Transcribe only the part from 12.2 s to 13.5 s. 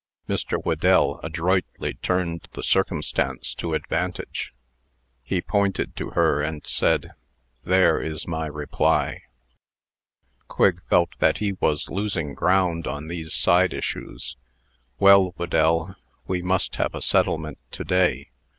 ground on these